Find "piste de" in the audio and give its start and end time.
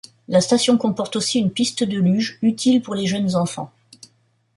1.51-1.99